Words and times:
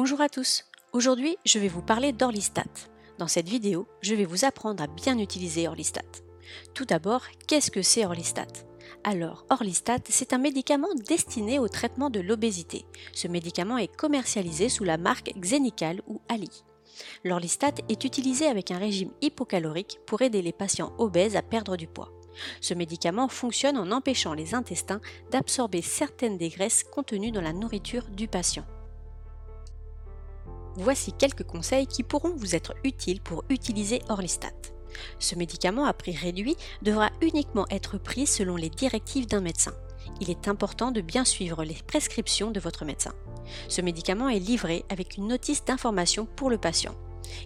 Bonjour 0.00 0.20
à 0.20 0.28
tous, 0.28 0.64
aujourd'hui 0.92 1.36
je 1.44 1.58
vais 1.58 1.66
vous 1.66 1.82
parler 1.82 2.12
d'Orlistat. 2.12 2.62
Dans 3.18 3.26
cette 3.26 3.48
vidéo, 3.48 3.88
je 4.00 4.14
vais 4.14 4.26
vous 4.26 4.44
apprendre 4.44 4.80
à 4.80 4.86
bien 4.86 5.18
utiliser 5.18 5.66
Orlistat. 5.66 6.22
Tout 6.72 6.84
d'abord, 6.84 7.22
qu'est-ce 7.48 7.72
que 7.72 7.82
c'est 7.82 8.06
Orlistat? 8.06 8.46
Alors, 9.02 9.44
Orlistat, 9.50 9.98
c'est 10.08 10.32
un 10.32 10.38
médicament 10.38 10.94
destiné 11.08 11.58
au 11.58 11.66
traitement 11.66 12.10
de 12.10 12.20
l'obésité. 12.20 12.84
Ce 13.12 13.26
médicament 13.26 13.76
est 13.76 13.92
commercialisé 13.92 14.68
sous 14.68 14.84
la 14.84 14.98
marque 14.98 15.32
Xenical 15.36 16.00
ou 16.06 16.20
Ali. 16.28 16.62
L'Orlistat 17.24 17.74
est 17.88 18.04
utilisé 18.04 18.46
avec 18.46 18.70
un 18.70 18.78
régime 18.78 19.10
hypocalorique 19.20 19.98
pour 20.06 20.22
aider 20.22 20.42
les 20.42 20.52
patients 20.52 20.92
obèses 20.98 21.34
à 21.34 21.42
perdre 21.42 21.76
du 21.76 21.88
poids. 21.88 22.12
Ce 22.60 22.72
médicament 22.72 23.26
fonctionne 23.26 23.76
en 23.76 23.90
empêchant 23.90 24.34
les 24.34 24.54
intestins 24.54 25.00
d'absorber 25.32 25.82
certaines 25.82 26.38
des 26.38 26.50
graisses 26.50 26.84
contenues 26.84 27.32
dans 27.32 27.42
la 27.42 27.52
nourriture 27.52 28.04
du 28.10 28.28
patient. 28.28 28.64
Voici 30.80 31.12
quelques 31.12 31.42
conseils 31.42 31.88
qui 31.88 32.04
pourront 32.04 32.36
vous 32.36 32.54
être 32.54 32.72
utiles 32.84 33.20
pour 33.20 33.42
utiliser 33.48 34.00
Orlistat. 34.08 34.52
Ce 35.18 35.34
médicament 35.34 35.86
à 35.86 35.92
prix 35.92 36.14
réduit 36.14 36.56
devra 36.82 37.10
uniquement 37.20 37.66
être 37.68 37.98
pris 37.98 38.28
selon 38.28 38.54
les 38.54 38.70
directives 38.70 39.26
d'un 39.26 39.40
médecin. 39.40 39.72
Il 40.20 40.30
est 40.30 40.46
important 40.46 40.92
de 40.92 41.00
bien 41.00 41.24
suivre 41.24 41.64
les 41.64 41.76
prescriptions 41.88 42.52
de 42.52 42.60
votre 42.60 42.84
médecin. 42.84 43.12
Ce 43.68 43.80
médicament 43.80 44.28
est 44.28 44.38
livré 44.38 44.84
avec 44.88 45.16
une 45.16 45.26
notice 45.26 45.64
d'information 45.64 46.26
pour 46.36 46.48
le 46.48 46.58
patient. 46.58 46.94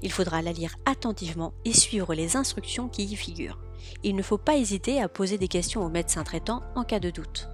Il 0.02 0.12
faudra 0.12 0.42
la 0.42 0.52
lire 0.52 0.76
attentivement 0.84 1.54
et 1.64 1.72
suivre 1.72 2.14
les 2.14 2.36
instructions 2.36 2.88
qui 2.88 3.04
y 3.04 3.16
figurent. 3.16 3.58
Il 4.02 4.14
ne 4.14 4.22
faut 4.22 4.38
pas 4.38 4.58
hésiter 4.58 5.00
à 5.00 5.08
poser 5.08 5.38
des 5.38 5.48
questions 5.48 5.82
au 5.82 5.88
médecin 5.88 6.22
traitant 6.22 6.62
en 6.76 6.84
cas 6.84 7.00
de 7.00 7.08
doute. 7.08 7.48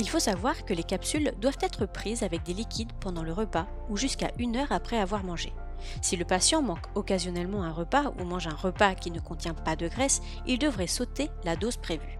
Il 0.00 0.08
faut 0.08 0.20
savoir 0.20 0.64
que 0.64 0.74
les 0.74 0.84
capsules 0.84 1.32
doivent 1.40 1.58
être 1.60 1.84
prises 1.84 2.22
avec 2.22 2.44
des 2.44 2.54
liquides 2.54 2.92
pendant 3.00 3.24
le 3.24 3.32
repas 3.32 3.66
ou 3.88 3.96
jusqu'à 3.96 4.30
une 4.38 4.56
heure 4.56 4.70
après 4.70 4.98
avoir 4.98 5.24
mangé. 5.24 5.52
Si 6.02 6.16
le 6.16 6.24
patient 6.24 6.62
manque 6.62 6.86
occasionnellement 6.94 7.64
un 7.64 7.72
repas 7.72 8.12
ou 8.18 8.24
mange 8.24 8.46
un 8.46 8.54
repas 8.54 8.94
qui 8.94 9.10
ne 9.10 9.18
contient 9.18 9.54
pas 9.54 9.74
de 9.74 9.88
graisse, 9.88 10.20
il 10.46 10.58
devrait 10.58 10.86
sauter 10.86 11.30
la 11.44 11.56
dose 11.56 11.76
prévue. 11.76 12.18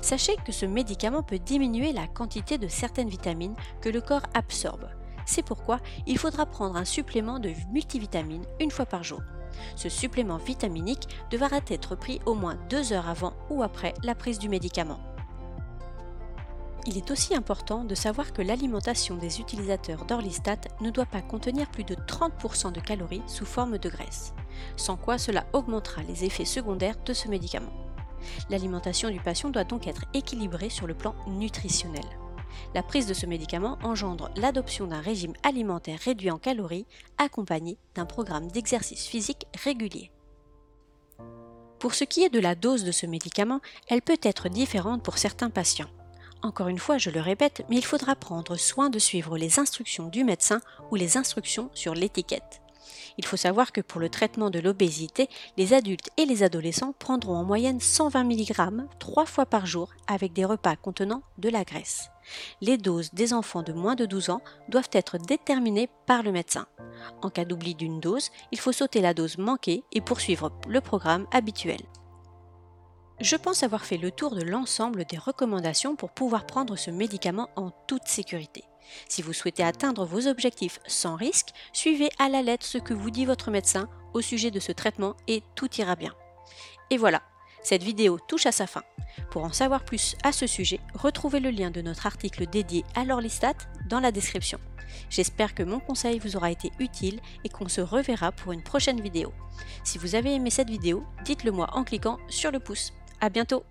Sachez 0.00 0.36
que 0.46 0.52
ce 0.52 0.64
médicament 0.64 1.22
peut 1.22 1.38
diminuer 1.38 1.92
la 1.92 2.06
quantité 2.06 2.56
de 2.56 2.68
certaines 2.68 3.08
vitamines 3.08 3.56
que 3.82 3.90
le 3.90 4.00
corps 4.00 4.26
absorbe. 4.34 4.88
C'est 5.26 5.44
pourquoi 5.44 5.80
il 6.06 6.18
faudra 6.18 6.46
prendre 6.46 6.76
un 6.76 6.84
supplément 6.84 7.38
de 7.38 7.52
multivitamines 7.70 8.44
une 8.60 8.70
fois 8.70 8.86
par 8.86 9.04
jour. 9.04 9.20
Ce 9.76 9.88
supplément 9.88 10.38
vitaminique 10.38 11.08
devra 11.30 11.60
être 11.68 11.96
pris 11.96 12.20
au 12.24 12.34
moins 12.34 12.56
deux 12.70 12.92
heures 12.92 13.08
avant 13.08 13.34
ou 13.50 13.62
après 13.62 13.94
la 14.02 14.14
prise 14.14 14.38
du 14.38 14.48
médicament. 14.48 15.00
Il 16.86 16.96
est 16.96 17.10
aussi 17.10 17.34
important 17.34 17.84
de 17.84 17.94
savoir 17.94 18.32
que 18.32 18.40
l'alimentation 18.40 19.16
des 19.16 19.40
utilisateurs 19.40 20.06
d'Orlistat 20.06 20.60
ne 20.80 20.90
doit 20.90 21.04
pas 21.04 21.20
contenir 21.20 21.70
plus 21.70 21.84
de 21.84 21.94
30% 21.94 22.72
de 22.72 22.80
calories 22.80 23.22
sous 23.26 23.44
forme 23.44 23.76
de 23.76 23.88
graisse, 23.88 24.32
sans 24.76 24.96
quoi 24.96 25.18
cela 25.18 25.46
augmentera 25.52 26.02
les 26.02 26.24
effets 26.24 26.46
secondaires 26.46 26.96
de 27.04 27.12
ce 27.12 27.28
médicament. 27.28 27.72
L'alimentation 28.48 29.10
du 29.10 29.20
patient 29.20 29.50
doit 29.50 29.64
donc 29.64 29.86
être 29.86 30.04
équilibrée 30.14 30.70
sur 30.70 30.86
le 30.86 30.94
plan 30.94 31.14
nutritionnel. 31.26 32.04
La 32.74 32.82
prise 32.82 33.06
de 33.06 33.14
ce 33.14 33.26
médicament 33.26 33.78
engendre 33.82 34.30
l'adoption 34.36 34.86
d'un 34.86 35.00
régime 35.00 35.34
alimentaire 35.42 35.98
réduit 36.00 36.30
en 36.30 36.38
calories 36.38 36.86
accompagné 37.18 37.78
d'un 37.94 38.06
programme 38.06 38.48
d'exercice 38.48 39.06
physique 39.06 39.46
régulier. 39.62 40.10
Pour 41.78 41.94
ce 41.94 42.04
qui 42.04 42.22
est 42.22 42.30
de 42.30 42.40
la 42.40 42.54
dose 42.54 42.84
de 42.84 42.92
ce 42.92 43.06
médicament, 43.06 43.60
elle 43.88 44.02
peut 44.02 44.18
être 44.22 44.48
différente 44.48 45.02
pour 45.02 45.18
certains 45.18 45.50
patients. 45.50 45.88
Encore 46.42 46.68
une 46.68 46.78
fois, 46.78 46.96
je 46.96 47.10
le 47.10 47.20
répète, 47.20 47.64
mais 47.68 47.76
il 47.76 47.84
faudra 47.84 48.16
prendre 48.16 48.56
soin 48.56 48.88
de 48.88 48.98
suivre 48.98 49.36
les 49.36 49.58
instructions 49.58 50.08
du 50.08 50.24
médecin 50.24 50.60
ou 50.90 50.96
les 50.96 51.16
instructions 51.16 51.70
sur 51.74 51.94
l'étiquette. 51.94 52.62
Il 53.18 53.26
faut 53.26 53.36
savoir 53.36 53.72
que 53.72 53.82
pour 53.82 54.00
le 54.00 54.08
traitement 54.08 54.48
de 54.48 54.58
l'obésité, 54.58 55.28
les 55.58 55.74
adultes 55.74 56.10
et 56.16 56.24
les 56.24 56.42
adolescents 56.42 56.94
prendront 56.98 57.36
en 57.36 57.44
moyenne 57.44 57.80
120 57.80 58.24
mg 58.24 58.54
trois 58.98 59.26
fois 59.26 59.44
par 59.44 59.66
jour 59.66 59.90
avec 60.06 60.32
des 60.32 60.46
repas 60.46 60.76
contenant 60.76 61.22
de 61.36 61.50
la 61.50 61.64
graisse. 61.64 62.08
Les 62.62 62.78
doses 62.78 63.12
des 63.12 63.34
enfants 63.34 63.62
de 63.62 63.74
moins 63.74 63.94
de 63.94 64.06
12 64.06 64.30
ans 64.30 64.42
doivent 64.68 64.90
être 64.92 65.18
déterminées 65.18 65.90
par 66.06 66.22
le 66.22 66.32
médecin. 66.32 66.66
En 67.22 67.30
cas 67.30 67.44
d'oubli 67.44 67.74
d'une 67.74 68.00
dose, 68.00 68.30
il 68.52 68.60
faut 68.60 68.72
sauter 68.72 69.00
la 69.00 69.14
dose 69.14 69.36
manquée 69.36 69.84
et 69.92 70.00
poursuivre 70.00 70.50
le 70.66 70.80
programme 70.80 71.26
habituel. 71.32 71.80
Je 73.20 73.36
pense 73.36 73.62
avoir 73.62 73.84
fait 73.84 73.98
le 73.98 74.10
tour 74.10 74.34
de 74.34 74.42
l'ensemble 74.42 75.04
des 75.04 75.18
recommandations 75.18 75.94
pour 75.94 76.10
pouvoir 76.10 76.46
prendre 76.46 76.76
ce 76.76 76.90
médicament 76.90 77.50
en 77.54 77.70
toute 77.86 78.08
sécurité. 78.08 78.64
Si 79.10 79.20
vous 79.20 79.34
souhaitez 79.34 79.62
atteindre 79.62 80.06
vos 80.06 80.26
objectifs 80.26 80.80
sans 80.86 81.16
risque, 81.16 81.50
suivez 81.74 82.08
à 82.18 82.30
la 82.30 82.40
lettre 82.40 82.64
ce 82.64 82.78
que 82.78 82.94
vous 82.94 83.10
dit 83.10 83.26
votre 83.26 83.50
médecin 83.50 83.90
au 84.14 84.22
sujet 84.22 84.50
de 84.50 84.58
ce 84.58 84.72
traitement 84.72 85.16
et 85.28 85.42
tout 85.54 85.68
ira 85.76 85.96
bien. 85.96 86.14
Et 86.88 86.96
voilà, 86.96 87.20
cette 87.62 87.82
vidéo 87.82 88.18
touche 88.26 88.46
à 88.46 88.52
sa 88.52 88.66
fin. 88.66 88.82
Pour 89.30 89.44
en 89.44 89.52
savoir 89.52 89.84
plus 89.84 90.16
à 90.24 90.32
ce 90.32 90.46
sujet, 90.46 90.80
retrouvez 90.94 91.40
le 91.40 91.50
lien 91.50 91.70
de 91.70 91.82
notre 91.82 92.06
article 92.06 92.46
dédié 92.46 92.86
à 92.94 93.04
l'Orlistat 93.04 93.52
dans 93.90 94.00
la 94.00 94.12
description. 94.12 94.58
J'espère 95.10 95.54
que 95.54 95.62
mon 95.62 95.78
conseil 95.78 96.18
vous 96.18 96.36
aura 96.36 96.50
été 96.50 96.72
utile 96.78 97.20
et 97.44 97.50
qu'on 97.50 97.68
se 97.68 97.82
reverra 97.82 98.32
pour 98.32 98.52
une 98.52 98.62
prochaine 98.62 99.02
vidéo. 99.02 99.34
Si 99.84 99.98
vous 99.98 100.14
avez 100.14 100.34
aimé 100.34 100.48
cette 100.48 100.70
vidéo, 100.70 101.04
dites-le 101.24 101.52
moi 101.52 101.68
en 101.74 101.84
cliquant 101.84 102.18
sur 102.28 102.50
le 102.50 102.60
pouce. 102.60 102.94
À 103.20 103.28
bientôt 103.28 103.64